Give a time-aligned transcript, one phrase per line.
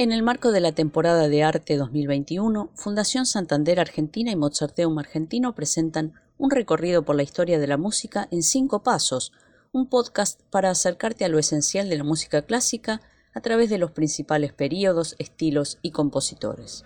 [0.00, 5.56] En el marco de la temporada de arte 2021, Fundación Santander Argentina y Mozarteum Argentino
[5.56, 9.32] presentan un recorrido por la historia de la música en cinco pasos,
[9.72, 13.00] un podcast para acercarte a lo esencial de la música clásica
[13.34, 16.84] a través de los principales períodos, estilos y compositores.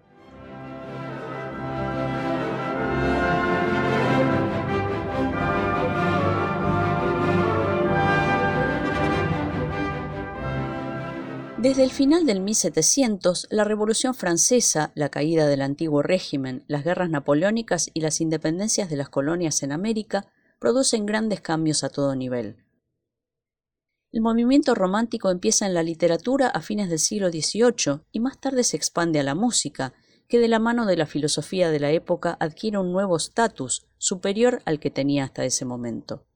[11.58, 17.10] Desde el final del 1700, la Revolución Francesa, la caída del antiguo régimen, las guerras
[17.10, 20.26] napoleónicas y las independencias de las colonias en América
[20.60, 22.64] producen grandes cambios a todo nivel.
[24.14, 28.64] El movimiento romántico empieza en la literatura a fines del siglo XVIII y más tarde
[28.64, 29.96] se expande a la música,
[30.28, 34.62] que de la mano de la filosofía de la época adquiere un nuevo estatus superior
[34.66, 36.28] al que tenía hasta ese momento.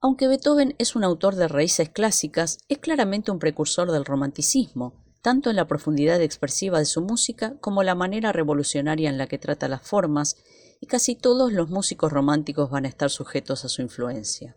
[0.00, 5.50] Aunque Beethoven es un autor de raíces clásicas, es claramente un precursor del romanticismo, tanto
[5.50, 9.68] en la profundidad expresiva de su música como la manera revolucionaria en la que trata
[9.68, 10.36] las formas,
[10.80, 14.56] y casi todos los músicos románticos van a estar sujetos a su influencia.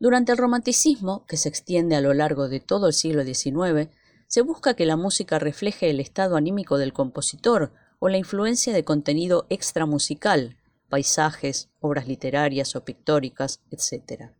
[0.00, 3.90] Durante el romanticismo, que se extiende a lo largo de todo el siglo XIX,
[4.28, 8.84] se busca que la música refleje el estado anímico del compositor o la influencia de
[8.84, 10.56] contenido extramusical,
[10.88, 14.30] paisajes, obras literarias o pictóricas, etc.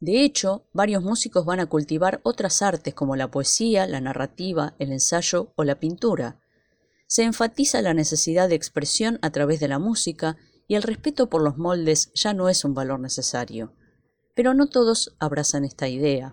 [0.00, 4.92] De hecho, varios músicos van a cultivar otras artes como la poesía, la narrativa, el
[4.92, 6.40] ensayo o la pintura.
[7.06, 11.42] Se enfatiza la necesidad de expresión a través de la música y el respeto por
[11.42, 13.72] los moldes ya no es un valor necesario
[14.38, 16.32] pero no todos abrazan esta idea.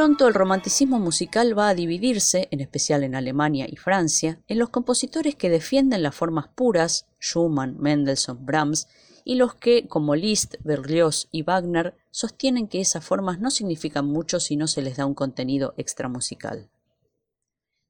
[0.00, 4.70] Pronto el romanticismo musical va a dividirse, en especial en Alemania y Francia, en los
[4.70, 8.88] compositores que defienden las formas puras, Schumann, Mendelssohn, Brahms,
[9.24, 14.40] y los que, como Liszt, Berlioz y Wagner, sostienen que esas formas no significan mucho
[14.40, 16.70] si no se les da un contenido extramusical.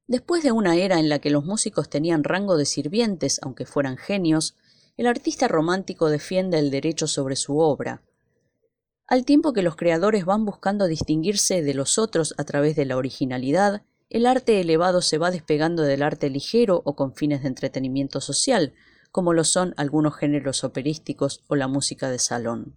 [0.08, 3.96] Después de una era en la que los músicos tenían rango de sirvientes, aunque fueran
[3.96, 4.56] genios,
[4.96, 8.02] el artista romántico defiende el derecho sobre su obra,
[9.10, 12.96] al tiempo que los creadores van buscando distinguirse de los otros a través de la
[12.96, 18.20] originalidad, el arte elevado se va despegando del arte ligero o con fines de entretenimiento
[18.20, 18.72] social,
[19.10, 22.76] como lo son algunos géneros operísticos o la música de salón.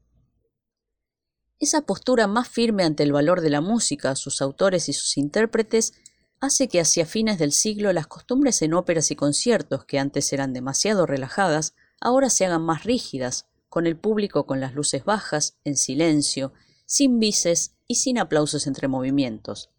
[1.59, 5.93] Esa postura más firme ante el valor de la música, sus autores y sus intérpretes,
[6.39, 10.51] hace que hacia fines del siglo las costumbres en óperas y conciertos, que antes eran
[10.51, 15.77] demasiado relajadas, ahora se hagan más rígidas, con el público con las luces bajas, en
[15.77, 16.53] silencio,
[16.85, 19.71] sin bises y sin aplausos entre movimientos.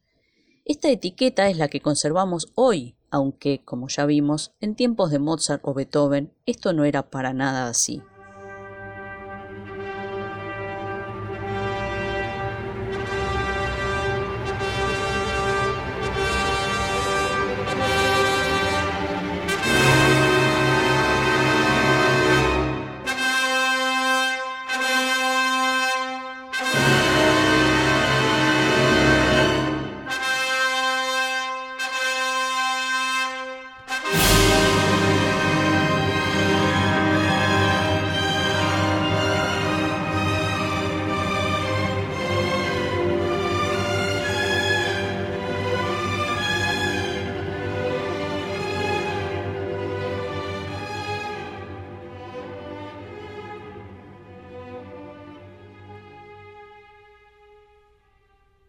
[0.65, 5.63] Esta etiqueta es la que conservamos hoy, aunque, como ya vimos, en tiempos de Mozart
[5.65, 8.03] o Beethoven esto no era para nada así.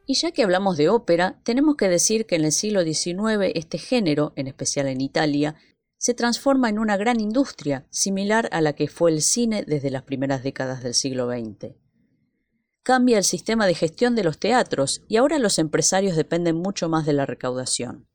[0.06, 3.78] Y ya que hablamos de ópera, tenemos que decir que en el siglo XIX este
[3.78, 5.56] género, en especial en Italia,
[5.98, 10.04] se transforma en una gran industria, similar a la que fue el cine desde las
[10.04, 11.74] primeras décadas del siglo XX.
[12.84, 17.08] Cambia el sistema de gestión de los teatros y ahora los empresarios dependen mucho más
[17.08, 18.08] de la recaudación.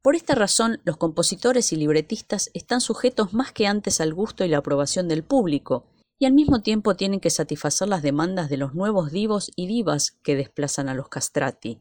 [0.00, 4.48] Por esta razón, los compositores y libretistas están sujetos más que antes al gusto y
[4.48, 5.86] la aprobación del público,
[6.18, 10.12] y al mismo tiempo tienen que satisfacer las demandas de los nuevos divos y divas
[10.22, 11.80] que desplazan a los castrati.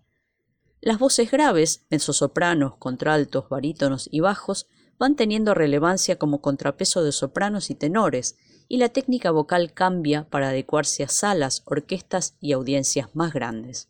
[0.79, 4.67] Las voces graves, mezzosopranos, contraltos, barítonos y bajos,
[4.99, 8.37] van teniendo relevancia como contrapeso de sopranos y tenores,
[8.67, 13.89] y la técnica vocal cambia para adecuarse a salas, orquestas y audiencias más grandes.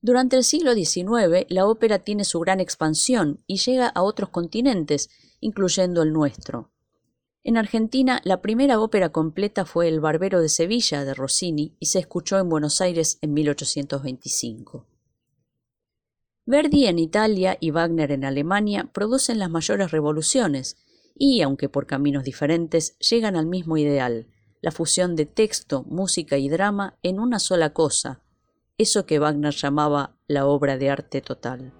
[0.00, 5.10] Durante el siglo XIX, la ópera tiene su gran expansión y llega a otros continentes,
[5.40, 6.70] incluyendo el nuestro.
[7.42, 11.98] En Argentina, la primera ópera completa fue El Barbero de Sevilla de Rossini y se
[11.98, 14.86] escuchó en Buenos Aires en 1825.
[16.44, 20.76] Verdi en Italia y Wagner en Alemania producen las mayores revoluciones
[21.14, 24.26] y, aunque por caminos diferentes, llegan al mismo ideal,
[24.60, 28.20] la fusión de texto, música y drama en una sola cosa,
[28.76, 31.72] eso que Wagner llamaba la obra de arte total.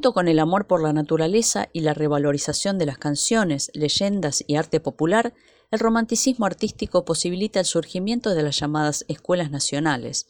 [0.00, 4.80] Con el amor por la naturaleza y la revalorización de las canciones, leyendas y arte
[4.80, 5.34] popular,
[5.70, 10.26] el romanticismo artístico posibilita el surgimiento de las llamadas escuelas nacionales.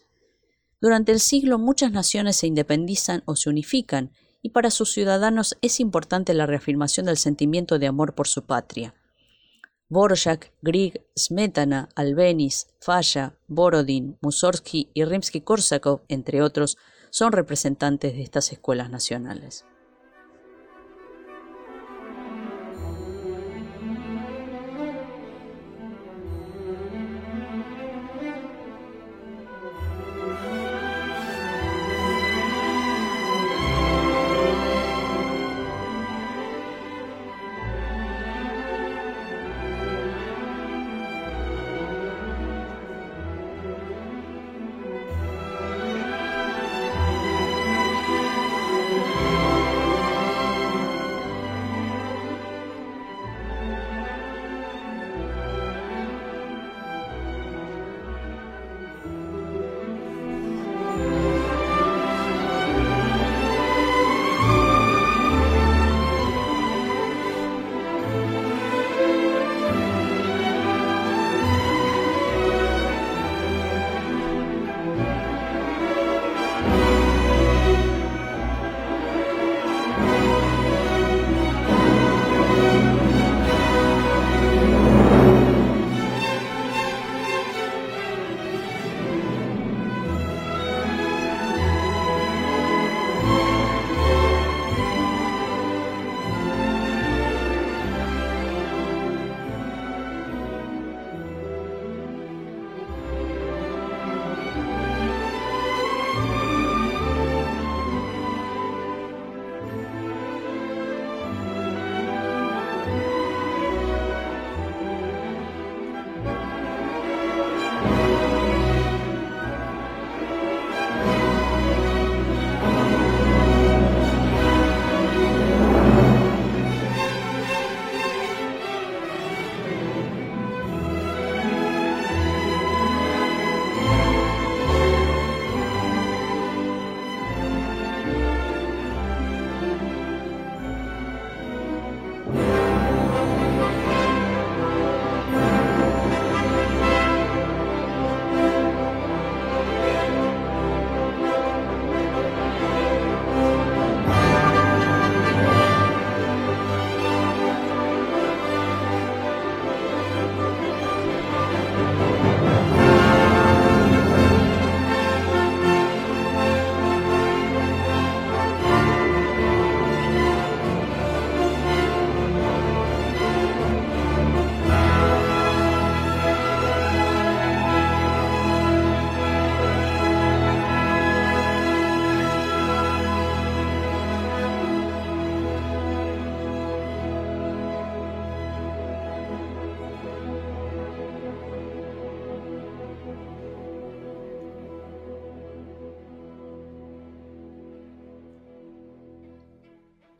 [0.81, 4.13] Durante el siglo muchas naciones se independizan o se unifican,
[4.43, 8.95] y para sus ciudadanos es importante la reafirmación del sentimiento de amor por su patria.
[9.89, 16.79] Borjak, Grieg, Smetana, Albenis, Falla, Borodin, Mussorgsky y Rimsky-Korsakov, entre otros,
[17.11, 19.65] son representantes de estas escuelas nacionales.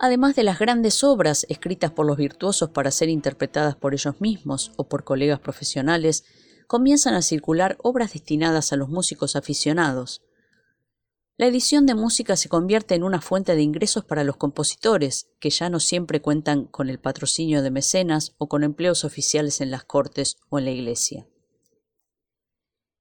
[0.03, 4.73] Además de las grandes obras escritas por los virtuosos para ser interpretadas por ellos mismos
[4.77, 6.25] o por colegas profesionales,
[6.67, 10.23] comienzan a circular obras destinadas a los músicos aficionados.
[11.37, 15.51] La edición de música se convierte en una fuente de ingresos para los compositores, que
[15.51, 19.85] ya no siempre cuentan con el patrocinio de mecenas o con empleos oficiales en las
[19.85, 21.27] cortes o en la iglesia.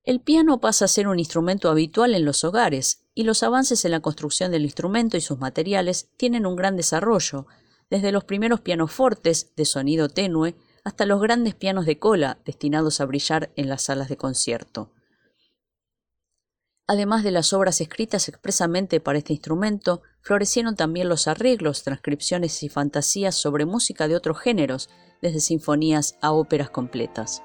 [0.09, 3.91] El piano pasa a ser un instrumento habitual en los hogares, y los avances en
[3.91, 7.45] la construcción del instrumento y sus materiales tienen un gran desarrollo,
[7.91, 13.05] desde los primeros pianofortes de sonido tenue hasta los grandes pianos de cola destinados a
[13.05, 14.91] brillar en las salas de concierto.
[16.87, 22.69] Además de las obras escritas expresamente para este instrumento, florecieron también los arreglos, transcripciones y
[22.69, 24.89] fantasías sobre música de otros géneros,
[25.21, 27.43] desde sinfonías a óperas completas.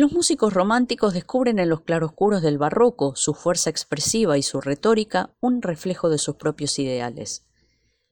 [0.00, 5.34] Los músicos románticos descubren en los claroscuros del barroco, su fuerza expresiva y su retórica,
[5.40, 7.44] un reflejo de sus propios ideales.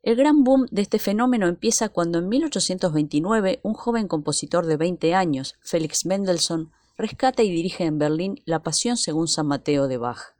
[0.02, 5.14] El gran boom de este fenómeno empieza cuando en 1829 un joven compositor de 20
[5.14, 10.34] años, Félix Mendelssohn, rescata y dirige en Berlín La Pasión según San Mateo de Bach.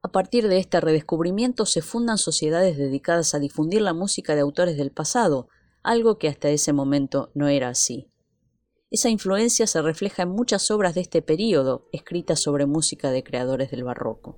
[0.00, 4.76] A partir de este redescubrimiento se fundan sociedades dedicadas a difundir la música de autores
[4.76, 5.48] del pasado,
[5.82, 8.06] algo que hasta ese momento no era así.
[8.92, 13.72] Esa influencia se refleja en muchas obras de este período, escritas sobre música de creadores
[13.72, 14.36] del barroco.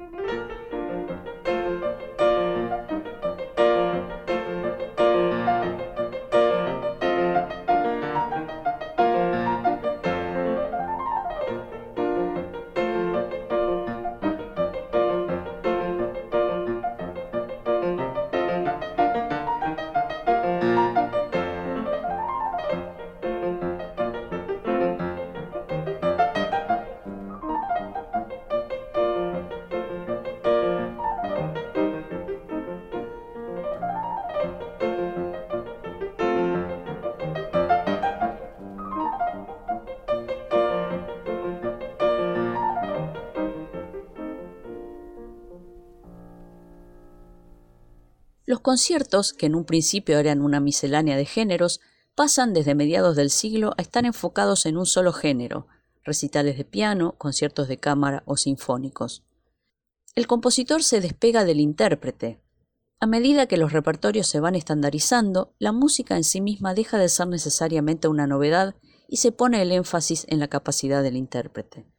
[48.62, 51.80] Conciertos, que en un principio eran una miscelánea de géneros,
[52.14, 55.66] pasan desde mediados del siglo a estar enfocados en un solo género,
[56.04, 59.24] recitales de piano, conciertos de cámara o sinfónicos.
[60.14, 62.40] El compositor se despega del intérprete.
[63.00, 67.08] A medida que los repertorios se van estandarizando, la música en sí misma deja de
[67.08, 68.76] ser necesariamente una novedad
[69.08, 71.91] y se pone el énfasis en la capacidad del intérprete.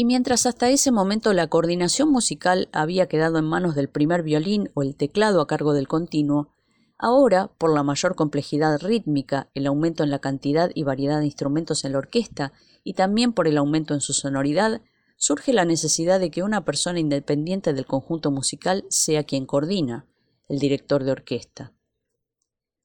[0.00, 4.70] Y mientras hasta ese momento la coordinación musical había quedado en manos del primer violín
[4.72, 6.54] o el teclado a cargo del continuo,
[6.96, 11.84] ahora, por la mayor complejidad rítmica, el aumento en la cantidad y variedad de instrumentos
[11.84, 14.80] en la orquesta y también por el aumento en su sonoridad,
[15.18, 20.06] surge la necesidad de que una persona independiente del conjunto musical sea quien coordina,
[20.48, 21.74] el director de orquesta.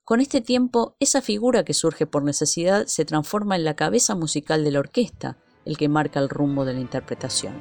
[0.04, 4.66] Con este tiempo, esa figura que surge por necesidad se transforma en la cabeza musical
[4.66, 7.54] de la orquesta, el que marca el rumbo de la interpretación.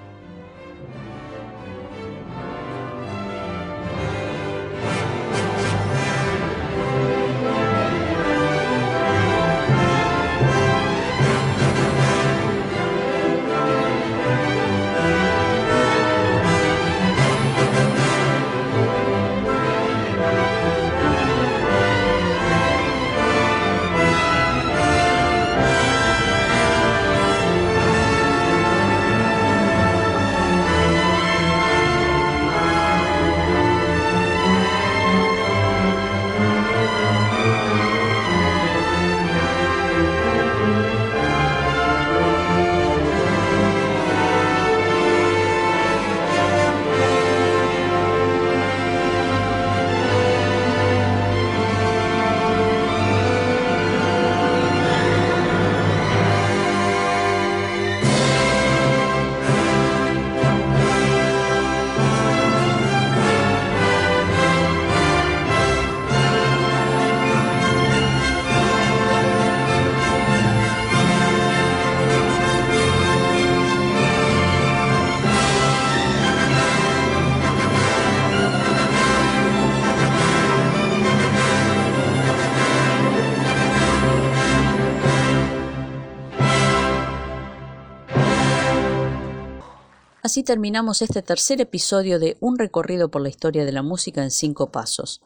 [90.25, 94.31] Así terminamos este tercer episodio de Un recorrido por la historia de la música en
[94.31, 95.21] cinco pasos.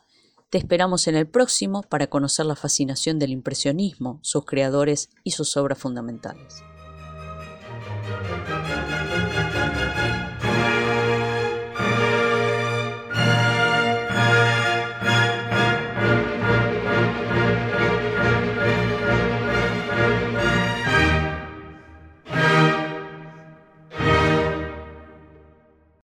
[0.51, 5.57] Te esperamos en el próximo para conocer la fascinación del impresionismo, sus creadores y sus
[5.57, 6.65] obras fundamentales.